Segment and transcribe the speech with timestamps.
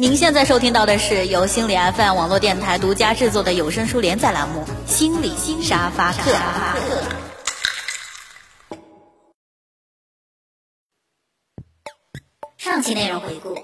[0.00, 6.30] 您现在收听到的是由心理 FM 网络电台独家制作的有声书连载栏目《心理新沙发客》。
[12.56, 13.58] 上期内容回顾：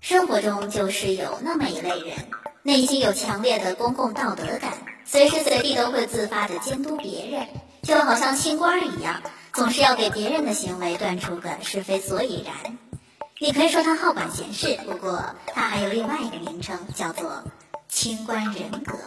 [0.00, 2.28] 生活中就是有那么一类人，
[2.62, 4.74] 内心有强烈的公共道德感，
[5.04, 7.48] 随时随地都会自发的监督别人，
[7.82, 9.20] 就好像清官一样，
[9.52, 12.78] 总是要给别人的行为断出个是非所以然。
[13.42, 17.42] 你可以说他好管闲事，不过他还有另外一个名称，叫做
[17.88, 18.98] 清官人格。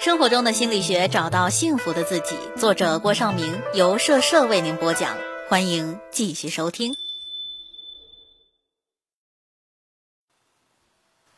[0.00, 2.36] 生活中的心理学，找到幸福的自己。
[2.58, 5.16] 作者郭尚明，由社社为您播讲。
[5.48, 6.96] 欢迎继续收听。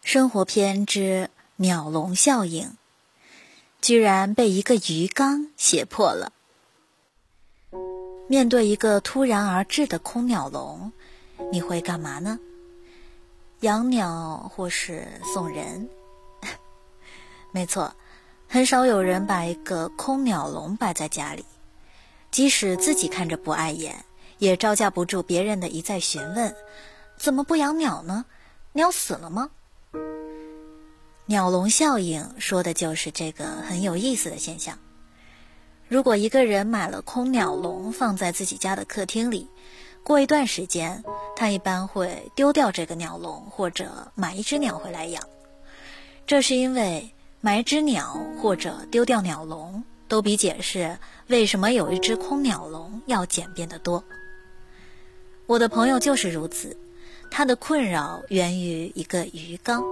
[0.03, 2.79] 生活篇之鸟笼效应，
[3.83, 6.33] 居然被一个鱼缸胁迫了。
[8.33, 10.91] 面对一个突然而至的空鸟笼，
[11.53, 12.39] 你会干嘛呢？
[13.61, 15.87] 养鸟或是送人？
[17.53, 17.95] 没错，
[18.49, 21.45] 很少有人把一个空鸟笼摆在家里，
[22.31, 24.03] 即使自己看着不碍眼，
[24.39, 26.57] 也招架不住别人的一再询问：
[27.19, 28.25] 怎么不养鸟呢？
[28.73, 29.51] 鸟死了吗？
[31.27, 34.79] 鸟笼效应说的就是这个很有意思的现象。
[35.93, 39.47] 如果一个人买了空鸟笼放在自己家的客厅里，
[40.03, 41.05] 过一段时间，
[41.37, 45.23] 他一般会丢掉这个鸟笼，或者买一只鸟回来养。
[46.27, 47.13] 这是因为
[47.43, 54.03] 买只鸟或者丢掉鸟笼，都比解释为什么有一只空鸟笼要简便得多。
[55.45, 56.75] 我的朋友就是如此，
[57.31, 59.85] 他的困扰源于一个鱼缸。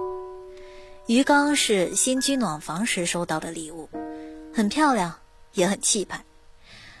[1.05, 3.87] 鱼缸是新居暖房时收到的礼物，
[4.51, 5.20] 很漂亮。
[5.53, 6.23] 也很气派，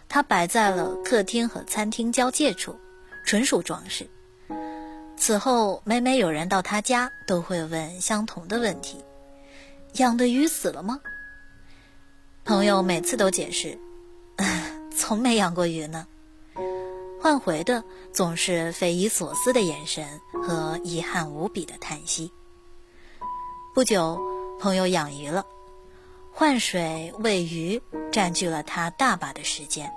[0.09, 2.75] 它摆在了客厅和餐厅交界处，
[3.25, 4.09] 纯属装饰。
[5.17, 9.03] 此后，每每有人到他家，都会问相同的问题
[9.97, 10.99] ：“养的鱼死了吗？”
[12.43, 13.77] 朋友每次都解释
[14.95, 16.07] ：“从没养过鱼呢。”
[17.21, 22.31] 换回的总是匪夷所思的眼神和遗憾无比的叹息。
[23.75, 24.19] 不久，
[24.59, 25.45] 朋友养鱼了。
[26.33, 27.79] 换水喂鱼
[28.11, 29.91] 占据了他大把的时间，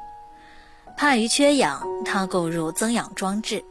[0.97, 3.65] 怕鱼缺氧，他购入增氧装置；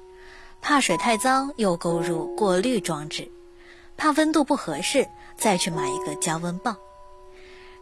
[0.61, 3.29] 怕水太脏，又购入过滤装置；
[3.95, 5.07] 怕温度不合适，
[5.37, 6.75] 再去买一个加温棒。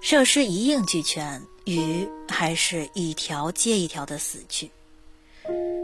[0.01, 4.69] 设施一应俱全，鱼还是一条接一条的死去。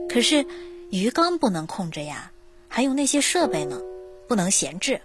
[0.10, 0.46] 可是
[0.90, 2.32] 鱼缸不能空着呀，
[2.68, 3.80] 还有那些设备呢，
[4.28, 5.00] 不能闲置。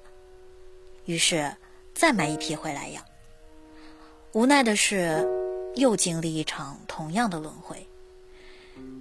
[1.04, 1.54] 于是
[1.94, 3.04] 再买一批回来养。
[4.34, 5.28] 无奈的是，
[5.74, 7.86] 又经历一场同样的轮回。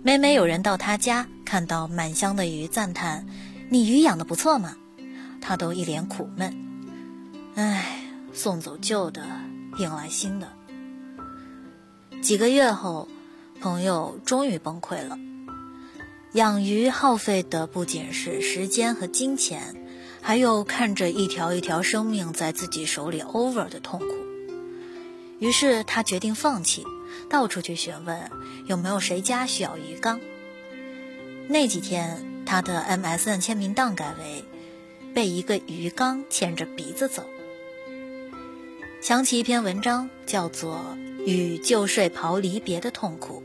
[0.03, 3.25] 每每有人到他家，看到满箱的鱼，赞叹
[3.71, 4.75] ：“你鱼养的不错嘛。”
[5.39, 6.53] 他都一脸苦闷
[7.55, 8.03] ：“唉，
[8.33, 9.25] 送走旧的，
[9.77, 10.51] 迎来新的。”
[12.21, 13.07] 几个月后，
[13.61, 15.17] 朋友终于崩溃了。
[16.33, 19.77] 养鱼耗费的不仅是时间和金钱，
[20.21, 24.05] 还有看着一条一条生命在自己手里 over 的痛苦。
[25.41, 26.85] 于是他决定放弃，
[27.27, 28.29] 到处去询问
[28.67, 30.21] 有没有谁家需要鱼缸。
[31.47, 34.45] 那几天，他的 MSN 签名档改为
[35.15, 37.25] “被一个鱼缸牵着鼻子走”。
[39.01, 40.79] 想起一篇文章，叫做
[41.25, 43.41] 《与旧睡袍离别的痛苦》。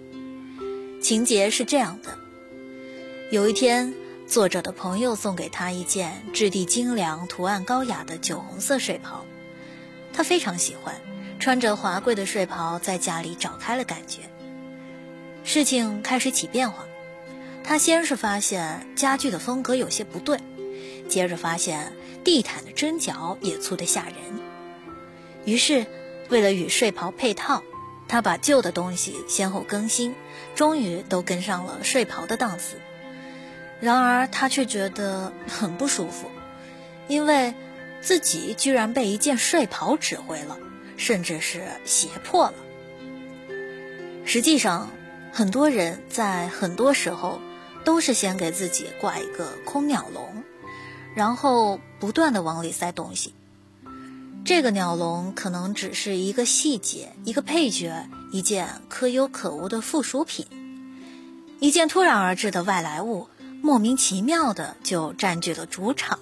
[1.03, 2.19] 情节是这样的：
[3.31, 3.95] 有一天，
[4.27, 9.25] 作者的朋友送给他一件质地精良、图案高雅的酒红色睡袍，
[10.13, 10.95] 他非常喜欢。
[11.39, 14.23] 穿着华贵的睡袍在家里找开了感觉，
[15.45, 16.85] 事情开始起变化。
[17.63, 20.39] 他先是发现家具的风格有些不对，
[21.09, 21.93] 接着发现
[22.25, 24.15] 地毯的针脚也粗得吓人。
[25.45, 25.87] 于是，
[26.29, 27.63] 为了与睡袍配套，
[28.09, 30.15] 他把旧的东西先后更新，
[30.55, 32.77] 终于都跟上了睡袍的档次。
[33.81, 36.31] 然而，他却觉得很不舒服，
[37.09, 37.53] 因为
[38.01, 40.59] 自己居然被一件睡袍指挥了。
[40.97, 42.55] 甚至是胁迫了。
[44.25, 44.91] 实际上，
[45.33, 47.41] 很多人在很多时候
[47.85, 50.43] 都是先给自己挂一个空鸟笼，
[51.15, 53.35] 然后不断的往里塞东西。
[54.45, 60.47] 这个鸟笼可能只是一个细节、一个配角、一件可有可无的附属品，
[61.61, 63.29] 一件突然而至的外来物，
[63.63, 66.19] 莫名其妙的就占据了主场。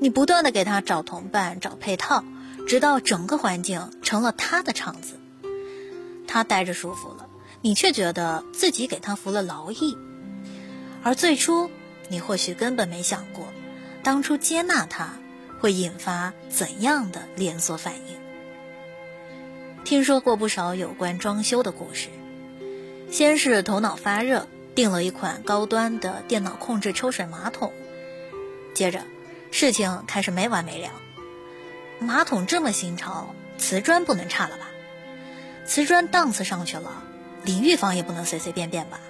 [0.00, 2.24] 你不断的给他找同伴、找配套。
[2.66, 5.18] 直到整个环境成了他的场子，
[6.26, 7.26] 他待着舒服了，
[7.60, 9.96] 你却觉得自己给他服了劳役。
[11.02, 11.70] 而最初，
[12.08, 13.48] 你或许根本没想过，
[14.02, 15.14] 当初接纳他
[15.58, 18.16] 会引发怎样的连锁反应。
[19.84, 22.08] 听说过不少有关装修的故事，
[23.10, 27.72] 先是头脑发热订了一款高端的电脑控制抽水马桶，
[28.74, 29.02] 接着
[29.50, 30.90] 事情开始没完没了。
[32.00, 34.70] 马桶这么新潮，瓷砖不能差了吧？
[35.66, 37.02] 瓷砖档次上去了，
[37.44, 39.00] 淋浴房也不能随随便便吧？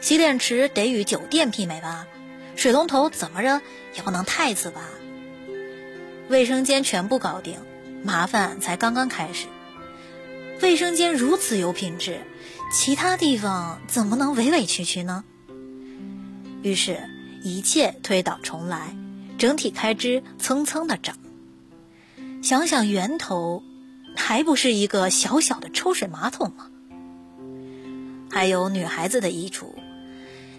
[0.00, 2.06] 洗脸池得与酒店媲美吧？
[2.54, 3.60] 水龙头怎么着
[3.96, 4.80] 也不能太次吧？
[6.28, 7.58] 卫生间全部搞定，
[8.04, 9.46] 麻烦才刚刚开始。
[10.62, 12.20] 卫生间如此有品质，
[12.72, 15.24] 其他地方怎么能委委屈屈呢？
[16.62, 17.00] 于是，
[17.42, 18.96] 一切推倒重来，
[19.36, 21.16] 整体开支蹭蹭的涨。
[22.40, 23.62] 想想源头，
[24.16, 26.70] 还不是一个小小的抽水马桶吗？
[28.30, 29.66] 还有女孩子的衣橱，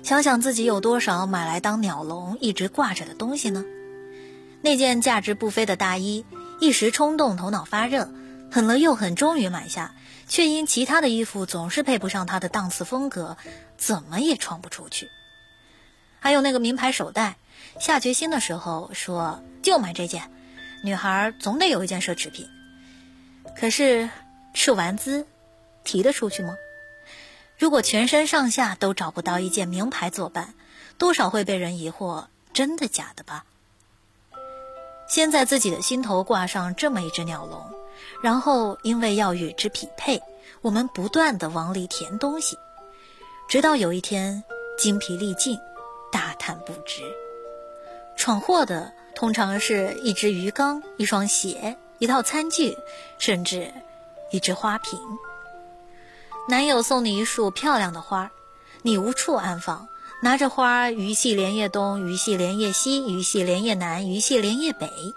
[0.03, 3.63] 想想自己有多少买来当鸟笼一直挂着的东西呢？
[4.61, 6.25] 那件价值不菲的大衣，
[6.59, 8.09] 一时冲动，头脑发热。
[8.51, 9.93] 狠了又狠，终于买下，
[10.27, 13.37] 却因其他的衣服总是配不上它的档次风格，
[13.77, 15.07] 怎么也穿不出去。
[16.19, 17.37] 还有那个名牌手袋，
[17.79, 20.31] 下决心的时候说就买这件，
[20.83, 22.47] 女孩总得有一件奢侈品。
[23.55, 24.09] 可是
[24.53, 25.25] 斥完资，
[25.83, 26.55] 提得出去吗？
[27.57, 30.53] 如果全身上下都找不到一件名牌作伴，
[30.97, 33.43] 多少会被人疑惑，真的假的吧？
[35.07, 37.61] 先在自己的心头挂上这么一只鸟笼。
[38.23, 40.21] 然后，因为要与之匹配，
[40.61, 42.57] 我们不断的往里填东西，
[43.47, 44.41] 直到有一天
[44.77, 45.59] 精疲力尽，
[46.11, 47.01] 大叹不值。
[48.15, 52.77] 闯祸的通常是一只鱼缸、一双鞋、一套餐具，
[53.17, 53.73] 甚至
[54.31, 54.97] 一只花瓶。
[56.47, 58.31] 男友送你一束漂亮的花，
[58.81, 59.89] 你无处安放，
[60.21, 65.13] 拿着花鱼戏莲叶东，鱼戏莲叶西，鱼戏莲叶南，鱼戏莲叶北，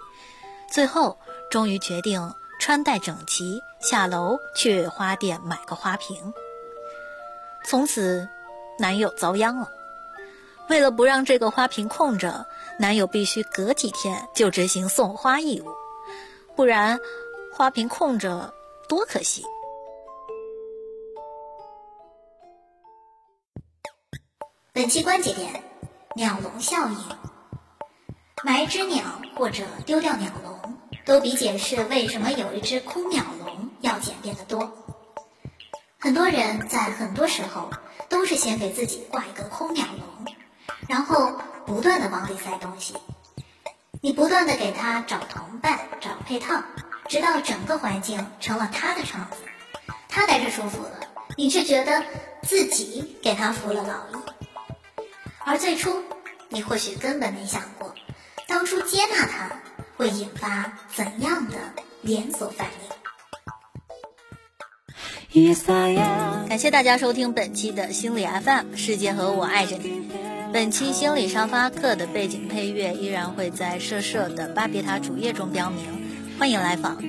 [0.68, 1.16] 最后
[1.48, 2.34] 终于决定。
[2.58, 6.34] 穿戴整齐，下楼去花店买个花瓶。
[7.64, 8.28] 从此，
[8.80, 9.68] 男友遭殃了。
[10.68, 12.46] 为了不让这个花瓶空着，
[12.82, 15.68] 男友必须隔几天就执行送花义务，
[16.56, 16.98] 不然
[17.54, 18.52] 花瓶空着
[18.88, 19.44] 多可惜。
[24.72, 25.62] 本期关节点：
[26.16, 26.98] 鸟笼效应。
[28.42, 29.04] 买一只鸟
[29.36, 30.58] 或者丢掉鸟笼。
[31.04, 34.72] 都比解释为什么有一只空鸟笼要简便得多。
[35.98, 37.70] 很多人在很多时候
[38.08, 40.34] 都是先给自己挂一个空鸟笼，
[40.88, 41.32] 然后
[41.72, 42.92] 不断的往里塞东西。
[44.02, 46.62] 你不断的给他找同伴、找配套，
[47.08, 49.38] 直到整个环境成了他的场子，
[50.06, 51.00] 他待着舒服了，
[51.34, 52.04] 你却觉得
[52.42, 54.22] 自己给他服了老役。
[55.46, 56.02] 而最初，
[56.50, 57.94] 你或许根本没想过，
[58.46, 59.50] 当初接纳他。
[59.96, 61.56] 会引发怎样的
[62.00, 62.66] 连锁反
[65.32, 65.46] 应？
[66.48, 70.01] 感谢大家收听本期的心理 FM，世界和我爱着你。
[70.52, 75.82] 本期心理沙发课的背景配乐依然会在社社的巴别塔主页中标明，
[76.38, 77.02] 欢迎来访。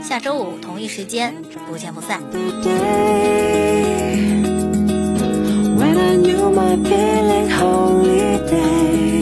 [0.00, 1.34] 下周五同一时间
[1.68, 2.22] 不见不散。
[7.58, 9.15] go.